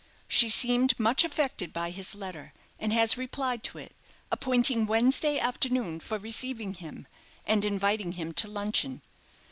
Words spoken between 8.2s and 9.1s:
to luncheon.